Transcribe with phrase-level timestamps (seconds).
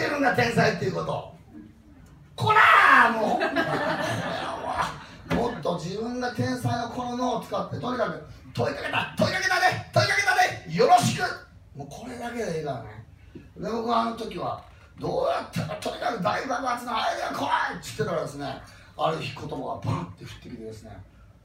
[0.00, 1.34] 自分が天才っていうこと。
[2.34, 5.34] こらもう。
[5.34, 8.22] もっと自分が天才のこの脳を使ってとにかく
[8.54, 11.22] 問いかけた問いかけたで問いかけたでよろしく。
[11.76, 13.06] もうこれだけでいいからね。
[13.34, 14.64] で僕はあの時は
[14.98, 17.42] どうやったらとにかく大爆発のアイデア来
[17.74, 18.60] いっつってたらですね
[18.96, 20.90] ある日言葉がバンって降ってきてですね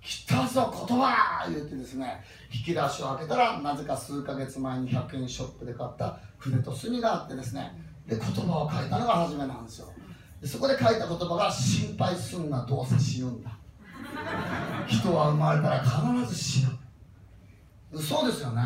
[0.01, 7.71] 来たぞ言葉言ってですね引き出しを開けたらなぜか数ヶ月前に100円ショップで買った筆と墨があってですね
[8.07, 8.99] で言葉を書いた。
[8.99, 9.87] のが初めなんですよ。
[10.41, 13.57] でそこで書いた言葉が「心配すんなどうせ死ぬんだ」
[14.87, 16.65] 人は生まれたら必ず死
[17.91, 17.99] ぬ。
[18.01, 18.61] そうですよね。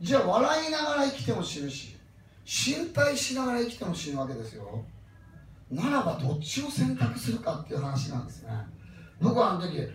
[0.00, 1.96] じゃあ笑いながら生きても死ぬし
[2.44, 4.84] 心配しながら生きても死ぬわけですよ。
[5.70, 8.50] ならばどっちを選択するかっていう話なんですね。
[9.20, 9.88] 僕はあの時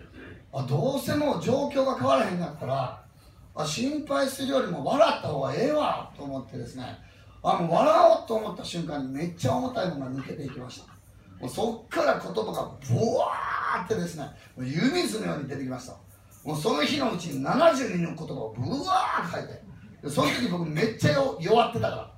[0.52, 3.04] あどうせもう状況が変わらへんかったら
[3.54, 6.98] あ心配するよりも笑った方がええわと思ってですね
[7.42, 10.92] あの笑おうと思った瞬間にめっちゃ重たいものが抜けていきました。
[11.40, 14.24] もうそっから言葉がブワーってですね
[14.56, 15.96] もう湯水のように出てきました。
[16.44, 19.62] もうその日のうちに72の言葉をブワーって書いて
[20.02, 22.14] でその時僕めっちゃ弱ってたから。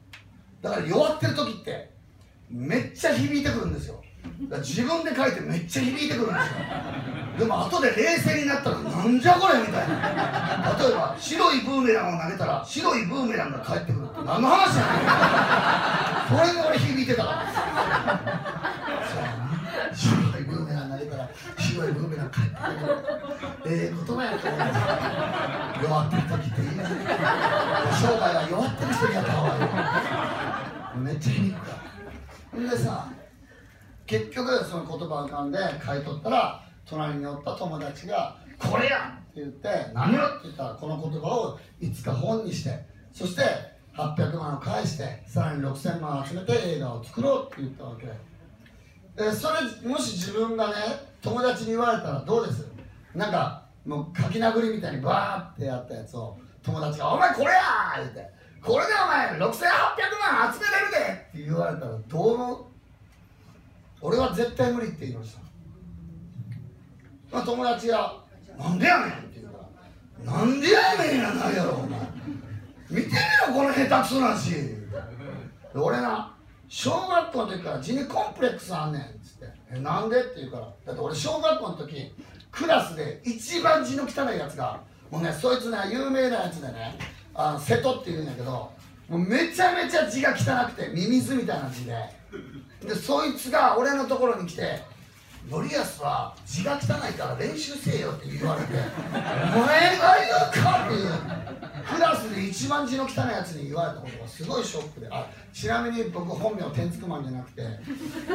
[0.62, 1.90] だから弱ってる時って
[2.48, 4.02] めっちゃ響いてくるんですよ。
[4.58, 6.52] 自分で書いてめっちゃ響いてくるんですよ。
[7.38, 10.76] でも後で冷静になったらなんじゃこれみたいな。
[10.78, 17.24] 例えば白いブーメランを投げたら白いブーメランが返ってくるって何の話じゃないそれで俺響いてた。
[17.24, 17.46] から
[19.06, 19.50] そうな。
[19.94, 22.96] 白いブーメラン投げたら白いブーメラン返ってくる。
[23.66, 24.60] ええ言葉やと思う。
[25.84, 26.66] 弱ってる時っていい。
[26.66, 31.00] ね生涯は弱ってる人にやった方がいい。
[31.00, 31.78] めっちゃ響くから。
[32.52, 33.09] ほんでさ
[34.10, 43.42] 結局その言葉を浮かんで書いとったら隣におった友達が「これや!」って言って「何よ!」って言ったらこの言葉をいつか本にしてそして
[43.96, 48.06] 800万を返してさらに6000万を集めて映画を作ろうって言ったわけ
[49.22, 49.48] でそ
[49.82, 50.74] れもし自分がね
[51.22, 52.66] 友達に言われたらどうです？
[53.14, 57.60] なんかもう書き殴りみたいにバーってやったやつを友達が「お前これや!」
[58.02, 62.64] 言って「これでお前6800万集めれるで!」って言われたらどう思う？
[64.02, 65.40] 俺は絶対無理って言いました。
[67.32, 68.16] まあ、友達が
[68.58, 69.58] 「なんでやねん」って言うか
[70.24, 72.00] ら「なんでやねん」やないやろお前。
[72.90, 73.14] 見てみ
[73.46, 74.54] ろこの下手くそなし。
[75.74, 76.34] 俺な
[76.68, 82.12] 小学校の時から地味コンプレックスあんねんっつって「えなんで?」って言うからだって俺小学校の時
[82.50, 86.96] クラスで一番字の汚いやつがもうねそいつね有名なやつでね
[87.34, 88.50] あ瀬戸っていうんだけど
[89.08, 91.94] もうめちゃめちゃ字が汚くてミミズみたいな字で
[92.82, 94.82] でそいつが俺のところに来て
[95.50, 98.68] 「森保は字が汚いから練習せえよ」って言われて
[99.54, 100.16] 「お前が
[100.52, 101.10] 言うか!」っていう
[101.94, 107.62] クラスで一番字の汚いやつに言われたことがすごいショックであちなみに僕本名天竺マンじゃなくて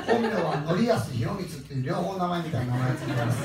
[0.05, 3.39] 本名は森保博光っていう両方名前みたいな名前つけてます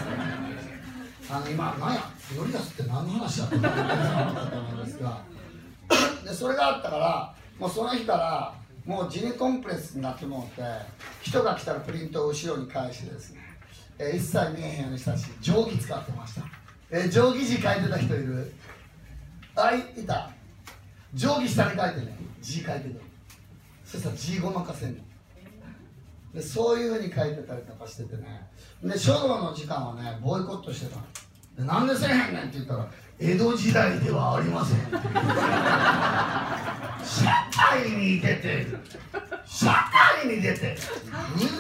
[1.33, 2.03] あの今何や
[2.37, 5.19] 森保って何の話だったのかと思うんですが
[6.25, 8.55] でそれがあったからもうその日から
[8.87, 10.63] もう地味コンプレスになってもうて
[11.23, 13.41] 人が来たらプリントを後ろに返してですね、
[13.99, 16.43] えー一切見えへんようにしたし定規使ってました、
[16.91, 18.53] えー定規字書いてた人いる？
[19.55, 20.31] あいいた。
[21.15, 23.01] 定規下に書いてね字書いてる
[23.85, 25.03] そしたら字ごまかせんの
[26.33, 28.49] でそういうふうに書いてたりとかしててね。
[28.83, 31.01] で書道の時間はねボイコットしてた
[31.61, 32.89] でなんでせえへんねんって言ったら
[33.21, 34.79] 江戸時代ではありません。
[37.05, 38.67] 社会に出て
[39.45, 39.75] 社
[40.25, 40.75] 会に出て
[41.37, 41.57] 筆で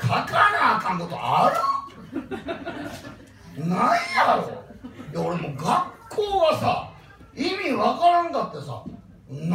[0.00, 1.52] 書かなあかんことあ
[2.12, 3.68] る？
[3.68, 4.64] ないやろ。
[5.12, 5.64] いや俺も学
[6.08, 6.90] 校はさ
[7.36, 8.82] 意味わからんかってさ
[9.30, 9.50] 「なん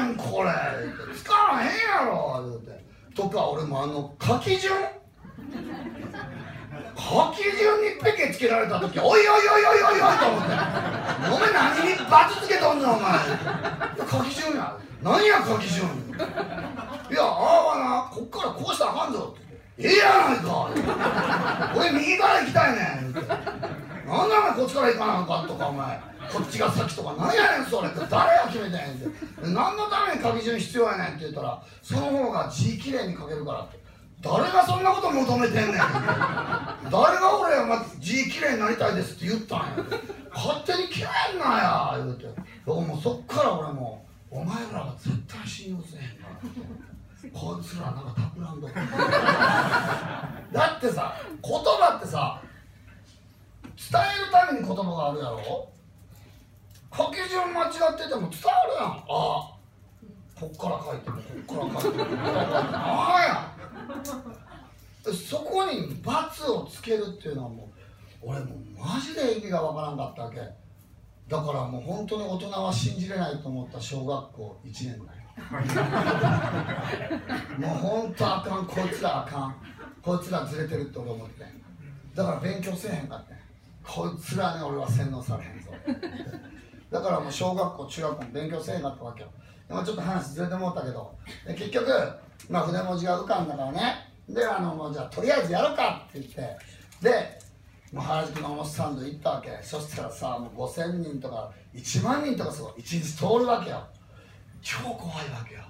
[0.00, 0.52] やねんこれ」っ
[1.14, 1.72] て使わへんや
[2.10, 2.80] ろ言うて。
[3.14, 4.72] とか俺もあの書き順？
[7.10, 10.46] 書き順にペケつけられた時おいおいおいおいおいおいと思って
[11.26, 13.18] 「お前何にバツつけとんねんお前」
[14.08, 17.28] 書き順や何や書き順いやああ
[17.66, 19.50] はなこっからこうしたらあかんぞって。
[19.82, 20.68] ええやないか
[21.74, 23.12] 俺右から行きたいねん。
[23.12, 23.24] なんで
[24.06, 25.98] お前こっちから行かなあかとかお前。
[26.30, 27.88] こっちが先とか何やねんそれ。
[27.88, 28.92] って誰が決めてんねん。
[28.92, 29.08] って
[29.40, 33.80] 何のために書き順必要やねんって言ったらその方が字きれいに書けるからって。
[34.22, 35.72] 誰がそんなこと求めてんねん。
[35.72, 35.82] 誰
[36.90, 39.66] が俺お前字きれいになりたいですって言ったんや。
[40.34, 41.00] 勝手に決
[41.32, 42.26] めんなや言うて。
[42.26, 46.38] だからもそっから俺もお前らは絶対信用せへんから
[47.32, 48.68] こいつらなんか企んど。
[50.52, 52.42] だってさ言葉ってさ
[53.90, 55.68] 伝えるために言葉があるやろ？
[56.96, 58.86] 書き順間違ってても伝わるやん。
[58.86, 59.56] ああ
[60.38, 61.10] こっから書いて
[61.46, 63.49] こっから書いてこっから書いてあや
[65.12, 67.68] そこに罰をつけるっていうのはもう
[68.22, 70.38] 俺もうマジで意味がわからんかったわけ。
[71.28, 75.02] だからもう本当に大人は信じれないと思った小学校1年だよ。
[77.58, 79.56] もう本当あかんこいつらあかん。
[80.02, 81.46] こいつらずれてるって俺思って。
[82.14, 83.32] だから勉強せえへんかって。
[83.82, 85.70] こいつらに俺は洗脳されへんぞ。
[86.90, 89.30] だからもう小学校中学校も勉強せえへんかったわけよ
[89.70, 91.14] ちょっと話ずれてもうたけど。
[91.46, 91.88] で結局、
[92.48, 94.12] まあ、筆文字が浮かんだからね。
[94.28, 96.56] であのもうじゃあとりあえずやろうかって言って。
[97.02, 97.38] で
[97.92, 99.58] もう原宿の表参道行ったわけ。
[99.62, 103.86] そしたらさもう5000人とか1万人とかそう1日通るわけよ。
[104.62, 105.62] 超怖いわけよ。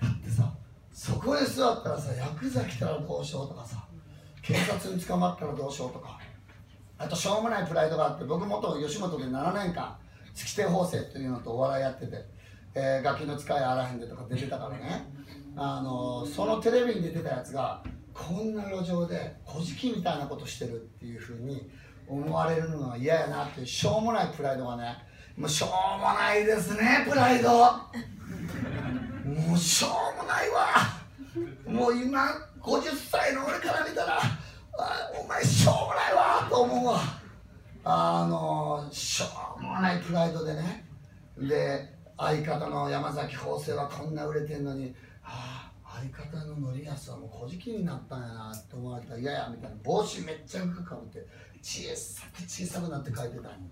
[0.00, 0.52] だってさ
[0.92, 3.84] そこに座ったらさヤクザ来たらどうしようとかさ
[4.42, 6.18] 警察に捕まったらどうしようとか。
[6.98, 9.98] あとしょうもないプライドがあって僕元吉本で7年間
[10.34, 12.24] 月亭法政っていうのとお笑いやってて、
[12.78, 15.10] えー、ガキの使いあらへんでとか出てたからね。
[15.56, 17.82] あのそのテレビに出てたやつが
[18.12, 21.70] こんな路上で小じみたいなことしてるっていうふうに
[22.06, 24.94] 思われるのは嫌やなっていうしょうもないプライドがね。
[25.38, 25.70] もうしょう
[26.00, 27.48] もないですねプライド。
[27.48, 27.88] も
[29.54, 30.66] うしょうもないわ。
[31.66, 32.26] もう今
[32.60, 34.38] 50歳の俺から見たらあ
[35.18, 37.00] お前しょうもないわと思うわ。
[37.84, 39.26] あのしょ
[39.58, 40.84] うもないプライドでね。
[41.38, 49.14] で相方の山崎邦生はこんな売れてんのにああ相方の典康はもう小じきになったんやなって思われた。
[49.14, 49.76] ら嫌やみたいな。
[49.82, 51.26] 帽子めっちゃ深くかぶって
[51.62, 53.70] 小さく小さくなって書いてたん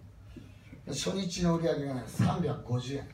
[0.88, 3.08] 初日の売り上げがね350円。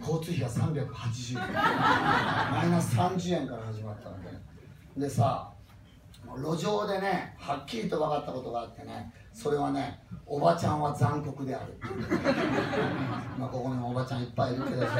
[0.00, 1.52] 交通費が380円。
[1.52, 4.16] マイナス30円から始まったわ
[4.94, 5.00] け。
[5.00, 5.52] でさ
[6.36, 11.74] 路上でねはっきりと分かったことがあってねそれはねおばちゃんは残酷である。
[13.38, 14.92] まあここにもおばちゃんいっぱいいるけどさ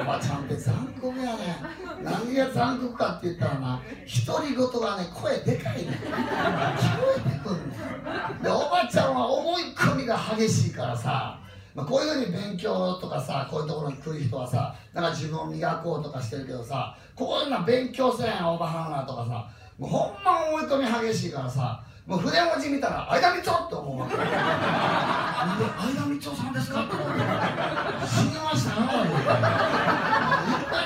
[0.00, 1.60] おばちゃんって残酷やね。
[2.02, 3.80] 何が残酷かって言ったらな
[4.26, 7.76] 独り言がね声でかいね聞こえてくるね
[8.42, 11.40] でおばちゃんは思い込みが激しいからさ
[11.74, 19.48] まあ、こういうふうに勉強とかさこういうところに来る人はさなんか自分を磨こうとかしてるけどさこういうのは勉強せんオーバーハンナーとかさ
[19.80, 24.34] もうほんま思い込み激しいからさもう筆文字見たら相田光夫って思うわけ相田
[26.02, 27.12] 光夫さんですかって思って
[28.06, 28.86] 死にましたよ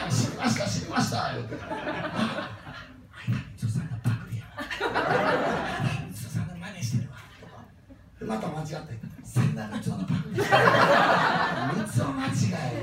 [0.09, 1.33] 死にました死にました。
[1.35, 1.75] 言うて相田
[3.35, 4.45] 光夫さんがバクや。
[4.55, 7.17] 相田光夫さんが真似してるわ。
[7.41, 7.51] とか
[8.27, 8.95] また間違って
[9.25, 10.55] 千田光夫のパクリ光
[11.83, 12.79] 夫間違い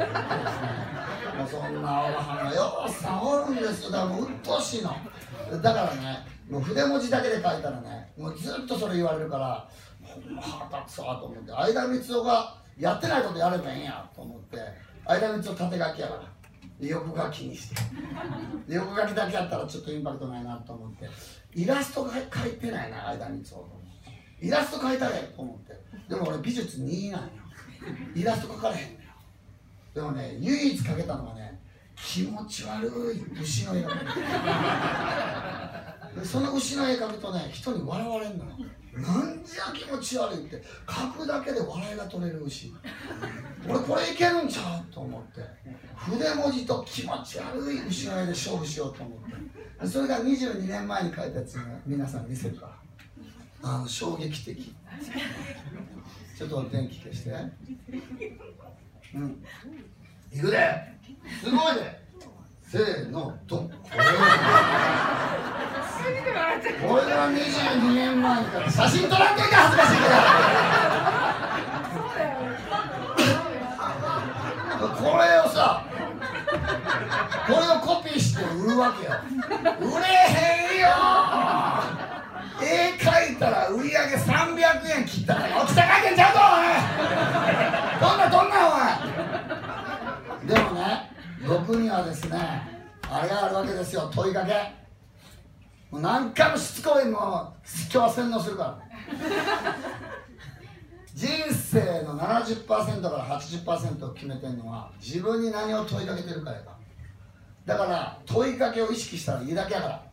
[1.42, 4.96] もそんなおばはんがよさおるんですだからもう鬱陶しいの。
[5.62, 9.70] だからねもう筆文字だけで書いたらねもうずっとそれ言われるから
[10.02, 11.52] ほんま腹立つわと思って。
[11.52, 14.58] 相田光夫がやってないことやればいいんやと思って
[15.06, 16.24] 相田光夫縦書きやから
[16.80, 17.76] 横書きにして。
[18.68, 21.10] 横書きだけやったらちょっとインパクトないなと思って。
[21.54, 23.82] イラストが書いてないな相田光夫
[24.42, 25.74] イラスト描いたれと思って。
[26.10, 27.30] でも俺美術2位なんよ。
[28.16, 29.01] イラスト描かれへん。
[29.94, 31.60] でもね唯一描けたのがね
[31.96, 34.00] 気持ち悪い牛の絵が描い
[36.16, 38.52] てでその牛の絵描くとね人に笑われんのよ。
[38.94, 40.62] なんじゃ気持ち悪いって。
[40.86, 42.74] 描くだけで笑いが取れる牛。
[43.66, 45.42] 俺これいけるんちゃうと思って。
[45.96, 49.20] 筆文字と気持ち悪い牛の絵で勝負しようと思っ
[49.80, 49.88] て。
[49.88, 52.66] それが22年前に描いたやつ皆さん見せるか
[53.64, 53.70] ら。
[53.70, 54.76] あの衝撃的。
[56.38, 57.32] ちょっと電気消して。
[59.16, 59.44] うん。
[60.32, 60.92] いくで。
[61.44, 62.02] すごいで
[62.64, 63.70] せーのドン。
[63.70, 64.04] これ
[66.88, 70.22] これが22年前から写真撮らんといて恥ずかしいから
[74.98, 75.86] これをさ
[77.48, 79.12] これをコピーして売るわけよ。
[79.80, 80.88] 売れへんよ。
[82.62, 88.78] 絵描いたら売り上げ300円切ったからよくたかいてんちゃうぞおいどんなどんなお
[90.46, 91.12] いでもね
[91.48, 92.38] 僕にはですね
[93.10, 94.10] あれがあるわけですよ。
[94.14, 94.54] 問いかけ。
[95.92, 97.54] もう何回もしつこいもう今
[97.92, 98.80] 日は洗脳するから。
[101.14, 102.66] 人生の70%
[103.02, 106.78] から80%を決めてるのは自分に何を問いかけてるかやか
[107.66, 110.04] だから問いかけを意識したらいいだけやから。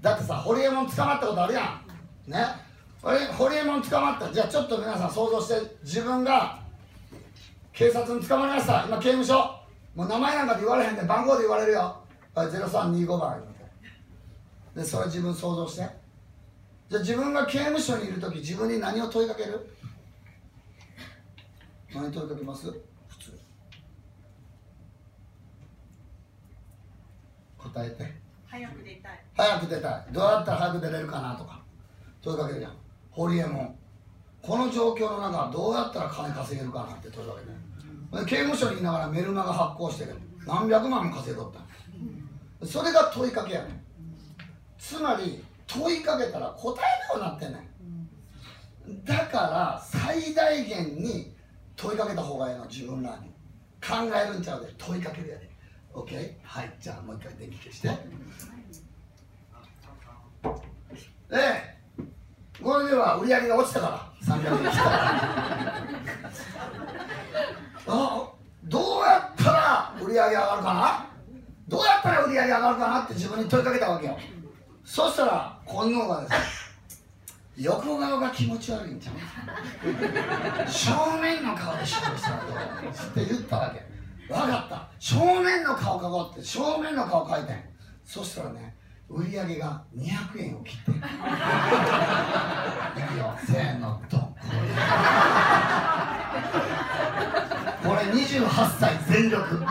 [0.00, 1.60] だってさホリエモン捕まったことあるや
[2.26, 2.30] ん。
[2.30, 2.46] ね。
[3.02, 4.32] ホリエモン捕まった。
[4.32, 6.58] じゃあちょっと皆さん想像して自分が
[7.72, 8.84] 警察に捕まりました。
[8.86, 9.59] 今刑務所。
[9.94, 11.96] もう名前なんかで言われへんで番号で言われるよ。
[12.34, 13.42] 0325番
[14.74, 15.88] でそれ自分想像して。
[16.88, 19.74] じゃあ自分が刑務所にいる時自分に何を問いかける？
[21.94, 22.66] 何問いかけます？
[22.66, 23.38] 普通。
[27.58, 28.14] 答えて。
[28.46, 29.24] 早く出たい。
[29.36, 30.06] 早く出たい。
[30.12, 31.60] どうやったら早く出れるかなとか。
[32.22, 32.72] 問いかけるじゃん。
[33.10, 33.76] ホリエモン
[34.42, 37.46] この状況の中どうやったら金稼げるかなって問いかけて。
[37.46, 37.52] で
[38.26, 40.16] 刑務所にいながらメルマガ発行してる。
[40.46, 42.66] 何百万も稼いとった。
[42.66, 43.80] それが問いかけやねん。
[44.78, 49.04] つまり問いかけたら答えるようになってんねん。
[49.04, 51.34] だから最大限に
[51.76, 53.30] 問いかけた方がいいの自分らに。
[53.80, 55.50] 考えるんちゃうで問いかけるやで。
[55.94, 56.34] OK?
[56.42, 56.76] はい。
[56.78, 57.88] じゃあもう一回電気消して。
[61.30, 61.69] で
[62.62, 64.36] これでは売り上げが落ちたから。
[64.36, 64.82] 300円した
[67.86, 68.32] あ
[68.64, 71.06] どうやったら売り上げ上がるかな？
[71.68, 74.18] どうやったら売り上げ上がるかなって自分に問いかけたわけよ。
[74.84, 76.38] そしたら本能がですね
[77.56, 79.14] 横顔が気持ち悪いんちゃう
[80.70, 80.90] 正
[81.20, 83.80] 面の顔で仕事したらどうって言ったわけ。
[84.32, 84.88] 分かった。
[84.98, 87.52] 正面の顔描こうって正面の顔描いて。
[87.52, 87.56] ん
[88.04, 88.76] そしたらね
[89.10, 90.90] 売り上げが200円を切って。
[90.92, 90.98] いく
[93.18, 93.36] よ。
[93.44, 94.36] せーのドン。
[97.82, 98.02] これ。
[98.12, 99.64] 28歳全力。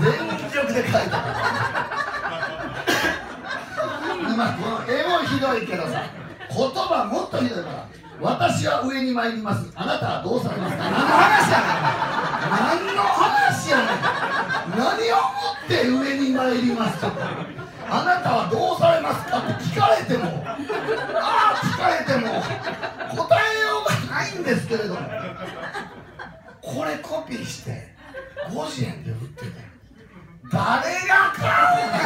[0.00, 0.10] 全
[0.52, 1.18] 力で描いた
[4.18, 6.02] 今この絵もひどいけどさ
[6.48, 7.86] 言葉もっとひどいから。
[8.20, 9.70] 私は上に参ります。
[9.74, 10.84] あなたはどうされますか？
[10.84, 13.86] 何の話やねん何の話やねん。
[14.78, 15.22] 何をも
[15.64, 17.10] って上に参りますか？
[22.12, 22.28] て も
[23.24, 25.00] 答えようがないんですけれども
[26.60, 27.94] これコピーして
[28.50, 29.50] 50円で売ってて
[30.50, 31.98] 誰が買うね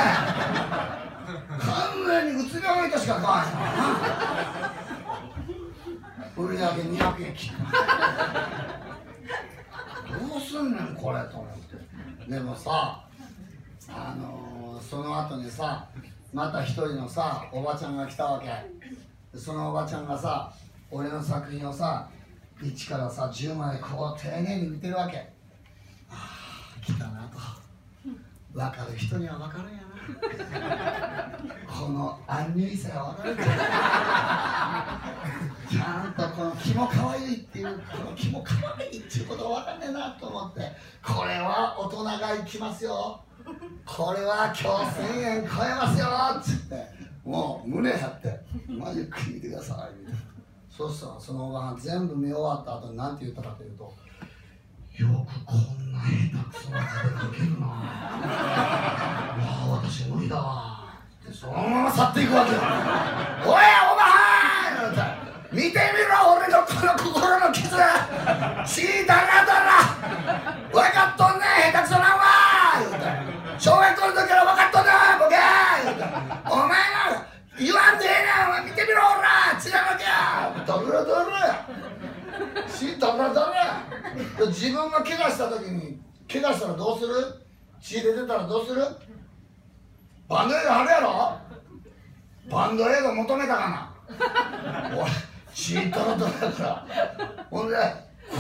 [0.93, 3.45] ん完全にうつ病の人しか買わ
[6.37, 8.87] へん売り上げ200円切った。
[10.19, 11.49] どうすんねんこれと思っ
[12.27, 12.31] て。
[12.31, 13.09] でもさ
[13.89, 15.89] あのー、その後にさ
[16.35, 18.47] また一人のさおばちゃんが来たわけ。
[19.37, 20.53] そのおばちゃんがさ
[20.91, 22.09] 俺の作品をさ
[22.63, 25.19] 1からさ10までこう丁寧に見てるわけ。
[26.09, 27.37] ああ来たなと。
[28.55, 29.87] 分かる人には分かるんやな。
[31.67, 40.61] このアンニュイさが分かるちゃんとこの気も可愛いっていうこの気も可愛いっていうことが分かんねえなと思って。
[41.05, 43.21] これは大人が行きますよ。
[43.85, 44.65] これは今日
[45.03, 46.07] 1000円超えますよ。
[46.39, 46.96] っつって。
[47.27, 48.41] もう胸張って
[48.71, 50.21] 「まあゆっくり見てください」みたいな。
[50.71, 53.85] そしたらそのおばはん全部見終わった後に何て言ったかというと
[54.97, 60.85] 「よくこんな下手くそな字で書けるな」「いや私無理だわ」
[61.25, 62.65] ってそのまま去っていくわけよ「おい
[63.45, 63.59] おば
[64.05, 65.01] はん!」って
[65.57, 67.71] 「見てみろ俺のこの心の傷。
[68.67, 69.71] 血だらだら。
[70.73, 71.46] 分かっとんね。
[84.39, 85.99] 自分が怪我した時に
[86.31, 87.15] 怪我したらどうする？
[87.81, 88.83] 血出てたらどうする？
[90.29, 91.39] バンドエイド貼るやろ？
[92.51, 94.91] バンドエイド求めたかな？
[94.97, 95.07] 俺
[95.55, 96.87] 血ドロドロやから。
[97.51, 97.75] ほんで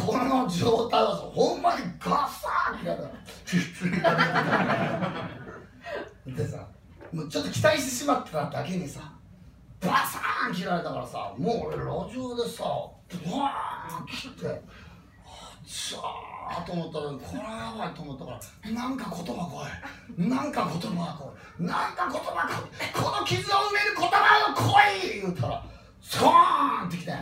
[0.04, 3.02] この状態はさほんまにガサーってやった。
[3.04, 3.10] ら
[3.44, 4.10] 血が出てた。
[6.44, 6.66] でさ
[7.12, 9.12] もうちょっと期待してしまってただけにさ
[9.80, 12.64] バサーン切られたからさもう俺路上でさ
[13.08, 14.60] ブワーン切って
[15.66, 15.96] さ
[16.48, 19.66] あと思ったらこれはやばいと思ったからなんか言葉
[20.16, 20.28] 来い。
[20.28, 21.64] なんか言葉が来い。
[21.64, 24.14] なんか言葉来いこの傷を埋める言葉
[24.54, 25.64] が来い言うたら
[26.00, 27.12] スコーンってきて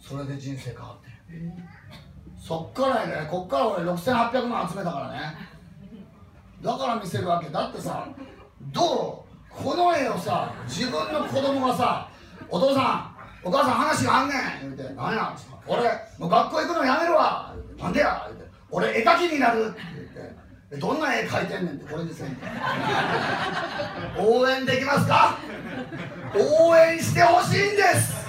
[0.00, 1.10] それで人生変わって
[2.42, 5.20] そっからやねこっから俺6800万集めたからね。
[6.62, 7.50] だから見せるわけ。
[7.50, 8.08] だってさ
[8.72, 9.30] どう？
[9.50, 12.08] この絵をさ自分の子供がさ
[12.48, 13.12] 「お父さ
[13.44, 14.38] んお母さん話があんねん」
[14.76, 15.82] 言うて「何や?」俺
[16.18, 20.06] もう学校行くのやめるわ」なんでや?」言うて「俺絵描きになる」って言っ
[20.70, 22.36] て「どんな絵描いてんねん」ってこれですね。
[24.18, 25.38] 応援できますか？
[26.34, 28.26] 応援してほしいんです。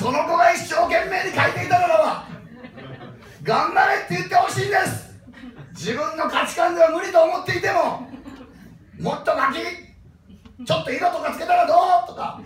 [0.00, 2.24] その子が一生懸命に描いていたならば
[3.42, 5.12] 頑張れって言ってほしいんです。
[5.74, 8.08] 自分の価値観では無理と思っていても
[8.98, 12.08] もっと書きちょっと色とかつけたらどう？
[12.08, 12.40] とか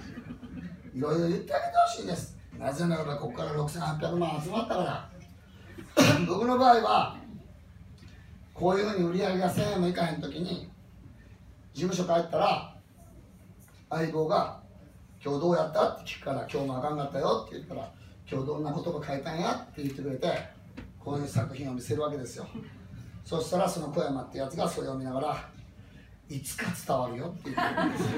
[0.95, 2.36] いろいろ言ってあげてほしいんです。
[2.59, 5.09] なぜならばここから6800万集まったから
[6.27, 7.17] 僕の場合は
[8.55, 10.71] こういうふうに売り上げが1000円もいかへん時に
[11.75, 12.75] 事務所帰ったら
[13.91, 14.59] 相棒が
[15.25, 17.91] 「今日どうやった?」って聞くから「今日もあかんかったよ」って言ったら
[18.31, 20.49] 「今日どんな言葉書いたんや?」って言ってくれて
[20.99, 22.47] こういう作品を見せるわけですよ
[23.25, 25.37] そしたらその小山ってやつがそれを見ながら
[26.29, 28.09] いつか伝わるよって言ってるんですよ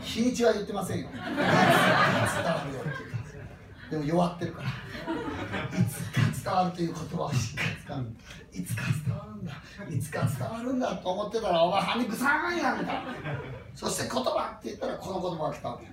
[0.00, 1.34] 日にちは言ってませんよ伝わ
[2.68, 3.19] るよって言う
[3.90, 4.68] でも弱ってるから。
[4.68, 4.72] い
[5.84, 8.06] つか伝わるという言葉をしっかり使う
[8.52, 9.52] いつか伝わるんだ。
[9.90, 13.14] いつか伝わるんだと思ってたらお前歯にぐさーんやみたいな。
[13.74, 15.86] そして言葉って言ったらこの言葉が来たわけ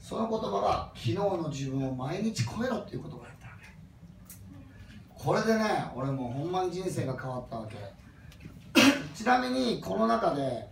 [0.00, 3.66] その言葉が昨日の自分を毎日超えろっていう言葉だったわけ。
[5.14, 7.76] これでね俺もうほんまに人生が変わったわけ。
[9.14, 10.66] ちなみにこの中で、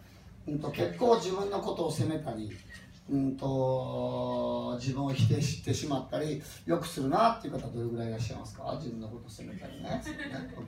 [0.46, 2.50] うん、と結構自分のことを責めたり、
[3.10, 8.74] うん、と自分を否定してしまったりよくするなっていう方どれぐらいいらっしゃいますか？
[8.76, 9.88] 自分のことを責めたりね。
[9.90, 10.00] ね
[10.54, 10.62] OKOK、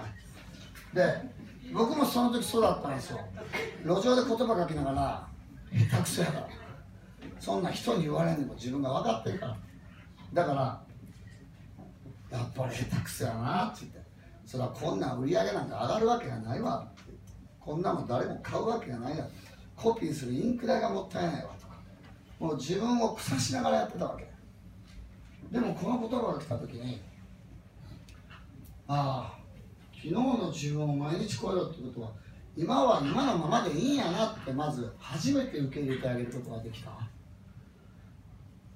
[0.00, 1.30] はい、で
[1.72, 3.20] 僕もその時そうだったんですよ。
[3.84, 5.28] 路上で言葉書きながら
[5.72, 6.48] 下手くそやから。
[7.40, 9.56] そんな人に言われんでも自分が分かってるから。
[10.32, 14.02] だからやっぱり下手くそやなって言って。
[14.46, 16.86] それはこんな売り上げなんか上がるわけがないわ
[17.58, 19.26] こんなもん誰も買うわけがないや
[19.76, 21.50] コピーするインク代がもったいないわ
[22.42, 24.28] もう自分を腐しながらやってたわけ。
[25.52, 27.00] でもこの言葉が来た時に
[28.88, 29.38] ああ
[29.94, 32.10] 昨日の自分を毎日超えろってことは
[32.56, 36.90] 今は今のままでいいんやなってまず初めて受け入れてあげることができた。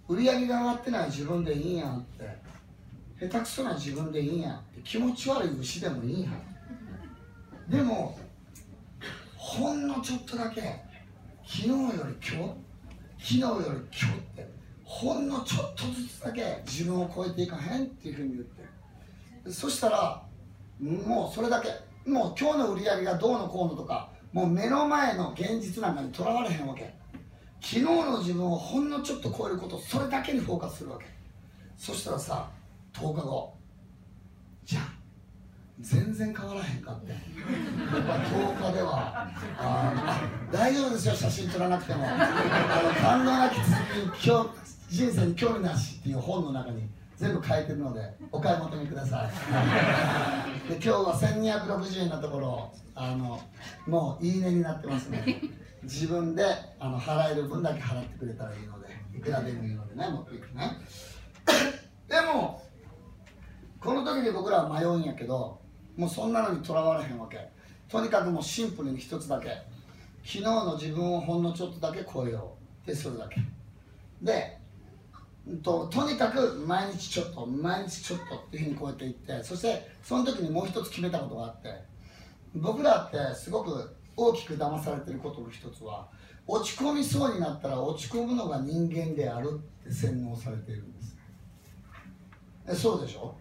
[0.08, 6.30] 売り上げが上がってない自分でいいんやって下手くそな自分でいいんやって気持ち悪い牛でもいいんや。
[7.68, 8.16] でも
[9.36, 10.60] ほんのちょっとだけ
[11.44, 11.74] 昨日よ
[12.06, 12.65] り今日
[13.26, 14.48] 昨日より今日って
[14.84, 20.22] ほんのちょっとずつだけ自分を超えていかへんっていうふうに言ってそしたら
[20.78, 21.70] もうそれだけ
[22.08, 26.94] もう今日の売り上げがどうのこうのとかもう目の前の現実なんかにとらわれへんわけ。
[27.60, 31.06] 昨日の自分をほんのちょっと超えることそれだけにフォーカスするわけ。
[31.76, 32.48] そしたらさ
[32.92, 33.54] 10日後
[35.80, 37.12] 全然変わらへんかって。
[37.12, 39.30] 10日では。
[39.58, 42.04] あ大丈夫ですよ写真撮らなくても。
[42.06, 48.00] あの感動なき続き人生に興味なしっていう本の中に全部書いてるので
[48.32, 50.70] お買い求めください。
[50.70, 53.40] で今日は1260円のところあの
[53.86, 55.42] もういいねになってますね。
[55.82, 56.44] 自分で
[56.80, 60.78] あの払える分だけ払ってくれたらいいのでいくらでもいいのでね持っていくね
[62.08, 62.62] でも
[63.80, 65.60] この時に僕らは迷うんやけど
[65.96, 67.38] もうそんなのにとらわれへんわけ。
[67.88, 69.48] とにかくもうシンプルに一つだけ。
[70.24, 72.56] 昨日の自分をほんのちょっとだけ超えよ
[72.86, 73.40] うってそれだけ。
[74.22, 74.58] で
[75.62, 81.96] ととにかく毎日ちょっと毎日ちょっとっていうふうにこうやって言ってそしてその時にもう一つ決めたことがあって。
[82.54, 86.08] 僕らってすごく大きく騙されてることの一つは
[86.46, 89.50] 落ち込みそうになったら落ち込むのが人間である
[89.82, 91.02] って洗脳されているんで
[92.74, 92.80] す。
[92.80, 93.34] そうでしょ？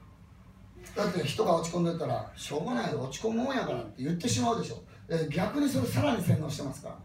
[0.95, 4.81] だって人が落ち込んでたらしょうがない落ち込むもんやからって言ってしまうでしょ。
[5.29, 6.89] 逆にそれさらに洗脳してますか？
[6.89, 6.95] ら